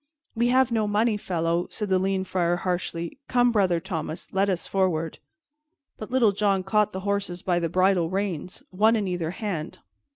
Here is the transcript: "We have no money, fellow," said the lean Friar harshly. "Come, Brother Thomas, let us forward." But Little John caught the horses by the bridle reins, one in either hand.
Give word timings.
"We 0.33 0.47
have 0.47 0.71
no 0.71 0.87
money, 0.87 1.15
fellow," 1.15 1.67
said 1.69 1.89
the 1.89 1.99
lean 1.99 2.23
Friar 2.23 2.55
harshly. 2.55 3.19
"Come, 3.27 3.51
Brother 3.51 3.79
Thomas, 3.79 4.33
let 4.33 4.49
us 4.49 4.65
forward." 4.65 5.19
But 5.99 6.09
Little 6.09 6.31
John 6.31 6.63
caught 6.63 6.91
the 6.91 7.01
horses 7.01 7.43
by 7.43 7.59
the 7.59 7.69
bridle 7.69 8.09
reins, 8.09 8.63
one 8.71 8.95
in 8.95 9.07
either 9.07 9.29
hand. 9.29 9.77